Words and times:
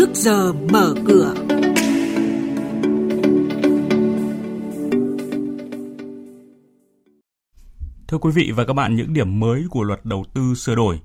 trước 0.00 0.14
giờ 0.14 0.52
mở 0.52 0.94
cửa. 1.06 1.34
Thưa 8.08 8.18
quý 8.18 8.30
vị 8.34 8.52
và 8.54 8.64
các 8.64 8.72
bạn, 8.72 8.96
những 8.96 9.12
điểm 9.12 9.40
mới 9.40 9.64
của 9.70 9.82
luật 9.82 10.04
đầu 10.04 10.24
tư 10.34 10.54
sửa 10.54 10.74
đổi, 10.74 11.00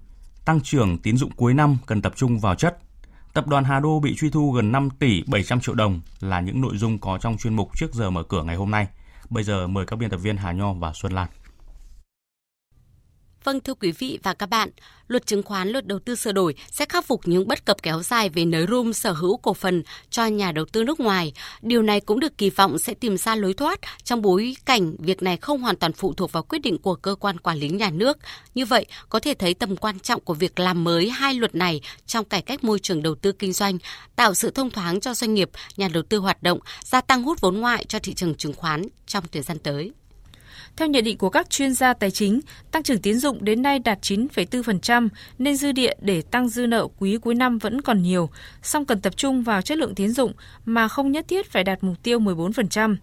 tăng 0.45 0.61
trưởng 0.61 0.97
tín 0.97 1.17
dụng 1.17 1.31
cuối 1.35 1.53
năm 1.53 1.77
cần 1.85 2.01
tập 2.01 2.13
trung 2.15 2.39
vào 2.39 2.55
chất. 2.55 2.77
Tập 3.33 3.47
đoàn 3.47 3.63
Hà 3.63 3.79
Đô 3.79 3.99
bị 3.99 4.15
truy 4.15 4.29
thu 4.29 4.51
gần 4.51 4.71
5 4.71 4.89
tỷ 4.99 5.23
700 5.27 5.59
triệu 5.59 5.75
đồng 5.75 6.01
là 6.19 6.39
những 6.39 6.61
nội 6.61 6.77
dung 6.77 6.99
có 6.99 7.17
trong 7.17 7.37
chuyên 7.37 7.55
mục 7.55 7.69
trước 7.77 7.93
giờ 7.93 8.09
mở 8.09 8.23
cửa 8.23 8.43
ngày 8.43 8.55
hôm 8.55 8.71
nay. 8.71 8.87
Bây 9.29 9.43
giờ 9.43 9.67
mời 9.67 9.85
các 9.85 9.95
biên 9.95 10.09
tập 10.09 10.17
viên 10.17 10.37
Hà 10.37 10.51
Nho 10.51 10.73
và 10.73 10.91
Xuân 10.93 11.13
Lan. 11.13 11.27
Vâng 13.45 13.59
thưa 13.59 13.73
quý 13.73 13.91
vị 13.91 14.19
và 14.23 14.33
các 14.33 14.49
bạn, 14.49 14.69
luật 15.07 15.25
chứng 15.25 15.43
khoán, 15.43 15.69
luật 15.69 15.87
đầu 15.87 15.99
tư 15.99 16.15
sửa 16.15 16.31
đổi 16.31 16.55
sẽ 16.71 16.85
khắc 16.89 17.05
phục 17.05 17.21
những 17.27 17.47
bất 17.47 17.65
cập 17.65 17.81
kéo 17.81 18.03
dài 18.03 18.29
về 18.29 18.45
nới 18.45 18.65
room 18.69 18.93
sở 18.93 19.11
hữu 19.11 19.37
cổ 19.37 19.53
phần 19.53 19.83
cho 20.09 20.25
nhà 20.25 20.51
đầu 20.51 20.65
tư 20.65 20.83
nước 20.83 20.99
ngoài. 20.99 21.33
Điều 21.61 21.81
này 21.81 21.99
cũng 21.99 22.19
được 22.19 22.37
kỳ 22.37 22.49
vọng 22.49 22.79
sẽ 22.79 22.93
tìm 22.93 23.17
ra 23.17 23.35
lối 23.35 23.53
thoát 23.53 23.79
trong 24.03 24.21
bối 24.21 24.55
cảnh 24.65 24.95
việc 24.99 25.23
này 25.23 25.37
không 25.37 25.61
hoàn 25.61 25.75
toàn 25.75 25.93
phụ 25.93 26.13
thuộc 26.13 26.31
vào 26.31 26.43
quyết 26.43 26.59
định 26.59 26.77
của 26.77 26.95
cơ 26.95 27.15
quan 27.15 27.39
quản 27.39 27.57
lý 27.57 27.69
nhà 27.69 27.89
nước. 27.89 28.17
Như 28.55 28.65
vậy, 28.65 28.85
có 29.09 29.19
thể 29.19 29.33
thấy 29.33 29.53
tầm 29.53 29.75
quan 29.75 29.99
trọng 29.99 30.21
của 30.21 30.33
việc 30.33 30.59
làm 30.59 30.83
mới 30.83 31.09
hai 31.09 31.33
luật 31.33 31.55
này 31.55 31.81
trong 32.05 32.25
cải 32.25 32.41
cách 32.41 32.63
môi 32.63 32.79
trường 32.79 33.03
đầu 33.03 33.15
tư 33.15 33.31
kinh 33.31 33.53
doanh, 33.53 33.77
tạo 34.15 34.33
sự 34.33 34.51
thông 34.51 34.71
thoáng 34.71 34.99
cho 34.99 35.13
doanh 35.13 35.33
nghiệp, 35.33 35.49
nhà 35.77 35.87
đầu 35.93 36.03
tư 36.03 36.17
hoạt 36.17 36.43
động, 36.43 36.59
gia 36.83 37.01
tăng 37.01 37.23
hút 37.23 37.41
vốn 37.41 37.57
ngoại 37.57 37.85
cho 37.85 37.99
thị 37.99 38.13
trường 38.13 38.35
chứng 38.35 38.53
khoán 38.53 38.81
trong 39.05 39.23
thời 39.31 39.41
gian 39.41 39.59
tới. 39.59 39.91
Theo 40.77 40.87
nhận 40.87 41.03
định 41.03 41.17
của 41.17 41.29
các 41.29 41.49
chuyên 41.49 41.73
gia 41.73 41.93
tài 41.93 42.11
chính, 42.11 42.39
tăng 42.71 42.83
trưởng 42.83 42.99
tín 43.01 43.19
dụng 43.19 43.43
đến 43.43 43.61
nay 43.61 43.79
đạt 43.79 44.01
9,4% 44.01 45.09
nên 45.39 45.55
dư 45.55 45.71
địa 45.71 45.93
để 46.01 46.21
tăng 46.21 46.49
dư 46.49 46.67
nợ 46.67 46.87
quý 46.99 47.17
cuối 47.17 47.35
năm 47.35 47.57
vẫn 47.57 47.81
còn 47.81 48.01
nhiều, 48.01 48.29
song 48.61 48.85
cần 48.85 49.01
tập 49.01 49.17
trung 49.17 49.43
vào 49.43 49.61
chất 49.61 49.77
lượng 49.77 49.95
tín 49.95 50.11
dụng 50.11 50.33
mà 50.65 50.87
không 50.87 51.11
nhất 51.11 51.25
thiết 51.27 51.51
phải 51.51 51.63
đạt 51.63 51.83
mục 51.83 52.03
tiêu 52.03 52.19
14%. 52.19 52.95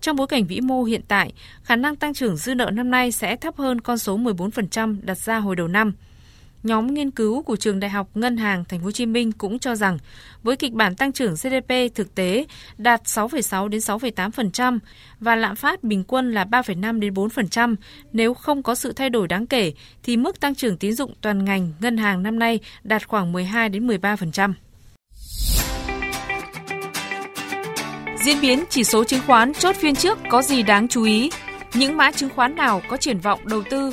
Trong 0.00 0.16
bối 0.16 0.26
cảnh 0.26 0.46
vĩ 0.46 0.60
mô 0.60 0.84
hiện 0.84 1.00
tại, 1.08 1.32
khả 1.62 1.76
năng 1.76 1.96
tăng 1.96 2.14
trưởng 2.14 2.36
dư 2.36 2.54
nợ 2.54 2.70
năm 2.70 2.90
nay 2.90 3.12
sẽ 3.12 3.36
thấp 3.36 3.56
hơn 3.56 3.80
con 3.80 3.98
số 3.98 4.18
14% 4.18 4.96
đặt 5.02 5.18
ra 5.18 5.38
hồi 5.38 5.56
đầu 5.56 5.68
năm. 5.68 5.92
Nhóm 6.64 6.94
nghiên 6.94 7.10
cứu 7.10 7.42
của 7.42 7.56
trường 7.56 7.80
Đại 7.80 7.90
học 7.90 8.08
Ngân 8.14 8.36
hàng 8.36 8.64
Thành 8.64 8.80
phố 8.80 8.84
Hồ 8.84 8.90
Chí 8.90 9.06
Minh 9.06 9.32
cũng 9.32 9.58
cho 9.58 9.74
rằng 9.74 9.98
với 10.42 10.56
kịch 10.56 10.72
bản 10.72 10.94
tăng 10.94 11.12
trưởng 11.12 11.34
GDP 11.34 11.94
thực 11.94 12.14
tế 12.14 12.46
đạt 12.78 13.02
6,6 13.04 13.68
đến 13.68 13.80
6,8% 13.80 14.78
và 15.20 15.36
lạm 15.36 15.56
phát 15.56 15.84
bình 15.84 16.04
quân 16.04 16.32
là 16.32 16.44
3,5 16.44 17.00
đến 17.00 17.14
4%, 17.14 17.74
nếu 18.12 18.34
không 18.34 18.62
có 18.62 18.74
sự 18.74 18.92
thay 18.92 19.10
đổi 19.10 19.28
đáng 19.28 19.46
kể 19.46 19.72
thì 20.02 20.16
mức 20.16 20.40
tăng 20.40 20.54
trưởng 20.54 20.76
tín 20.76 20.92
dụng 20.92 21.14
toàn 21.20 21.44
ngành 21.44 21.72
ngân 21.80 21.96
hàng 21.96 22.22
năm 22.22 22.38
nay 22.38 22.60
đạt 22.82 23.08
khoảng 23.08 23.32
12 23.32 23.68
đến 23.68 23.86
13%. 23.86 24.52
Diễn 28.24 28.40
biến 28.40 28.64
chỉ 28.70 28.84
số 28.84 29.04
chứng 29.04 29.20
khoán 29.26 29.52
chốt 29.54 29.76
phiên 29.76 29.94
trước 29.94 30.18
có 30.30 30.42
gì 30.42 30.62
đáng 30.62 30.88
chú 30.88 31.04
ý? 31.04 31.30
Những 31.74 31.96
mã 31.96 32.10
chứng 32.10 32.30
khoán 32.30 32.56
nào 32.56 32.82
có 32.88 32.96
triển 32.96 33.18
vọng 33.18 33.40
đầu 33.46 33.62
tư 33.70 33.92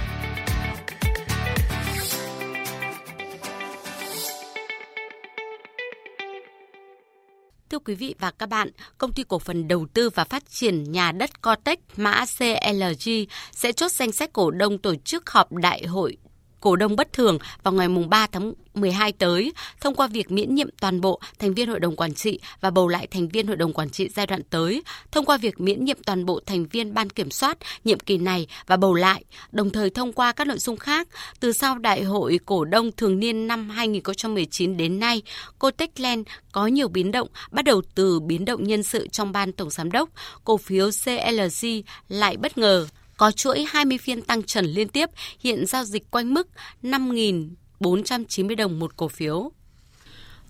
Thưa 7.71 7.79
quý 7.79 7.95
vị 7.95 8.15
và 8.19 8.31
các 8.31 8.49
bạn, 8.49 8.69
công 8.97 9.13
ty 9.13 9.23
cổ 9.23 9.39
phần 9.39 9.67
đầu 9.67 9.85
tư 9.93 10.09
và 10.09 10.23
phát 10.23 10.43
triển 10.49 10.91
nhà 10.91 11.11
đất 11.11 11.41
Cotech 11.41 11.79
mã 11.97 12.25
CLG 12.37 13.09
sẽ 13.51 13.71
chốt 13.71 13.91
danh 13.91 14.11
sách 14.11 14.33
cổ 14.33 14.51
đông 14.51 14.77
tổ 14.77 14.95
chức 14.95 15.29
họp 15.29 15.51
đại 15.51 15.85
hội 15.85 16.17
cổ 16.61 16.75
đông 16.75 16.95
bất 16.95 17.13
thường 17.13 17.37
vào 17.63 17.73
ngày 17.73 17.87
3 18.09 18.27
tháng 18.27 18.53
12 18.73 19.11
tới 19.11 19.53
thông 19.81 19.95
qua 19.95 20.07
việc 20.07 20.31
miễn 20.31 20.55
nhiệm 20.55 20.69
toàn 20.81 21.01
bộ 21.01 21.19
thành 21.39 21.53
viên 21.53 21.69
hội 21.69 21.79
đồng 21.79 21.95
quản 21.95 22.13
trị 22.13 22.39
và 22.61 22.69
bầu 22.69 22.87
lại 22.87 23.07
thành 23.07 23.27
viên 23.27 23.47
hội 23.47 23.55
đồng 23.55 23.73
quản 23.73 23.89
trị 23.89 24.09
giai 24.15 24.27
đoạn 24.27 24.41
tới, 24.49 24.83
thông 25.11 25.25
qua 25.25 25.37
việc 25.37 25.61
miễn 25.61 25.85
nhiệm 25.85 25.97
toàn 26.05 26.25
bộ 26.25 26.39
thành 26.45 26.65
viên 26.65 26.93
ban 26.93 27.09
kiểm 27.09 27.31
soát 27.31 27.57
nhiệm 27.83 27.99
kỳ 27.99 28.17
này 28.17 28.47
và 28.67 28.77
bầu 28.77 28.93
lại, 28.93 29.23
đồng 29.51 29.69
thời 29.69 29.89
thông 29.89 30.13
qua 30.13 30.31
các 30.31 30.47
nội 30.47 30.57
dung 30.57 30.77
khác. 30.77 31.07
Từ 31.39 31.53
sau 31.53 31.77
đại 31.77 32.03
hội 32.03 32.39
cổ 32.45 32.65
đông 32.65 32.91
thường 32.91 33.19
niên 33.19 33.47
năm 33.47 33.69
2019 33.69 34.77
đến 34.77 34.99
nay, 34.99 35.21
Cotechland 35.59 36.27
có 36.51 36.67
nhiều 36.67 36.87
biến 36.87 37.11
động, 37.11 37.27
bắt 37.51 37.65
đầu 37.65 37.81
từ 37.95 38.19
biến 38.19 38.45
động 38.45 38.63
nhân 38.63 38.83
sự 38.83 39.07
trong 39.07 39.31
ban 39.31 39.51
tổng 39.51 39.69
giám 39.69 39.91
đốc, 39.91 40.09
cổ 40.43 40.57
phiếu 40.57 40.89
CLG 41.05 41.67
lại 42.09 42.37
bất 42.37 42.57
ngờ 42.57 42.87
có 43.21 43.31
chuỗi 43.31 43.65
20 43.67 43.97
phiên 43.97 44.21
tăng 44.21 44.43
trần 44.43 44.65
liên 44.65 44.87
tiếp, 44.87 45.09
hiện 45.39 45.65
giao 45.65 45.83
dịch 45.83 46.11
quanh 46.11 46.33
mức 46.33 46.47
5.490 46.83 48.55
đồng 48.55 48.79
một 48.79 48.97
cổ 48.97 49.07
phiếu. 49.07 49.51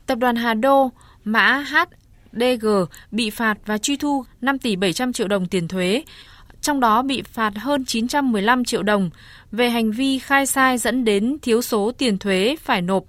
Tập 0.05 0.17
đoàn 0.17 0.35
Hà 0.35 0.53
Đô, 0.53 0.91
mã 1.23 1.65
HDG 1.69 2.67
bị 3.11 3.29
phạt 3.29 3.57
và 3.65 3.77
truy 3.77 3.97
thu 3.97 4.25
5 4.41 4.59
tỷ 4.59 4.75
700 4.75 5.13
triệu 5.13 5.27
đồng 5.27 5.47
tiền 5.47 5.67
thuế, 5.67 6.03
trong 6.61 6.79
đó 6.79 7.01
bị 7.01 7.21
phạt 7.21 7.53
hơn 7.57 7.85
915 7.85 8.65
triệu 8.65 8.83
đồng 8.83 9.09
về 9.51 9.69
hành 9.69 9.91
vi 9.91 10.19
khai 10.19 10.45
sai 10.45 10.77
dẫn 10.77 11.05
đến 11.05 11.37
thiếu 11.41 11.61
số 11.61 11.91
tiền 11.97 12.17
thuế 12.17 12.55
phải 12.61 12.81
nộp. 12.81 13.03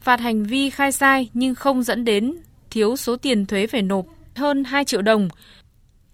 Phạt 0.00 0.20
hành 0.20 0.44
vi 0.44 0.70
khai 0.70 0.92
sai 0.92 1.30
nhưng 1.34 1.54
không 1.54 1.82
dẫn 1.82 2.04
đến 2.04 2.34
thiếu 2.70 2.96
số 2.96 3.16
tiền 3.16 3.46
thuế 3.46 3.66
phải 3.66 3.82
nộp 3.82 4.06
hơn 4.34 4.64
2 4.64 4.84
triệu 4.84 5.02
đồng 5.02 5.28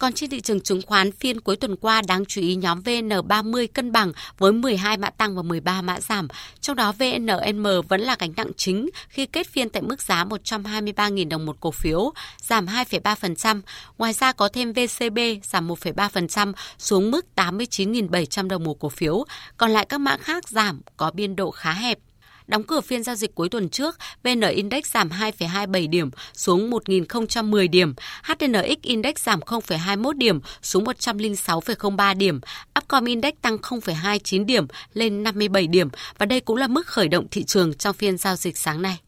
còn 0.01 0.13
trên 0.13 0.31
thị 0.31 0.41
trường 0.41 0.61
chứng 0.61 0.83
khoán 0.87 1.13
phiên 1.13 1.41
cuối 1.41 1.57
tuần 1.57 1.77
qua 1.77 2.03
đáng 2.09 2.25
chú 2.25 2.41
ý 2.41 2.55
nhóm 2.55 2.81
VN30 2.81 3.67
cân 3.75 3.93
bằng 3.93 4.13
với 4.39 4.53
12 4.53 4.97
mã 4.97 5.11
tăng 5.11 5.37
và 5.37 5.43
13 5.43 5.83
mã 5.83 6.01
giảm. 6.01 6.29
Trong 6.61 6.77
đó 6.77 6.93
VNM 6.93 7.67
vẫn 7.89 8.01
là 8.01 8.17
gánh 8.19 8.33
nặng 8.37 8.51
chính 8.57 8.91
khi 9.09 9.27
kết 9.27 9.47
phiên 9.47 9.69
tại 9.69 9.83
mức 9.83 10.03
giá 10.03 10.25
123.000 10.25 11.29
đồng 11.29 11.47
một 11.47 11.57
cổ 11.61 11.71
phiếu, 11.71 12.13
giảm 12.43 12.67
2,3%. 12.67 13.61
Ngoài 13.99 14.13
ra 14.13 14.33
có 14.33 14.49
thêm 14.49 14.73
VCB 14.73 15.19
giảm 15.43 15.69
1,3% 15.69 16.53
xuống 16.79 17.11
mức 17.11 17.27
89.700 17.37 18.49
đồng 18.49 18.65
một 18.65 18.79
cổ 18.81 18.89
phiếu. 18.89 19.25
Còn 19.57 19.71
lại 19.71 19.87
các 19.89 19.99
mã 19.99 20.17
khác 20.17 20.49
giảm 20.49 20.81
có 20.97 21.11
biên 21.11 21.37
độ 21.37 21.51
khá 21.51 21.73
hẹp. 21.73 21.99
Đóng 22.51 22.63
cửa 22.63 22.81
phiên 22.81 23.03
giao 23.03 23.15
dịch 23.15 23.35
cuối 23.35 23.49
tuần 23.49 23.69
trước, 23.69 23.99
VN 24.23 24.41
Index 24.41 24.85
giảm 24.85 25.09
2,27 25.09 25.91
điểm 25.91 26.11
xuống 26.35 26.71
1.010 26.71 27.71
điểm, 27.71 27.95
HNX 28.23 28.83
Index 28.83 29.17
giảm 29.17 29.41
0,21 29.41 30.13
điểm 30.13 30.41
xuống 30.63 30.85
106,03 30.85 32.17
điểm, 32.17 32.41
Upcom 32.79 33.05
Index 33.05 33.35
tăng 33.43 33.57
0,29 33.57 34.45
điểm 34.45 34.67
lên 34.95 35.23
57 35.23 35.67
điểm. 35.67 35.89
Và 36.19 36.27
đây 36.27 36.41
cũng 36.41 36.57
là 36.57 36.69
mức 36.69 36.87
khởi 36.87 37.09
động 37.09 37.27
thị 37.31 37.45
trường 37.45 37.75
trong 37.75 37.97
phiên 37.97 38.17
giao 38.17 38.37
dịch 38.37 38.59
sáng 38.59 38.83
nay. 38.83 39.01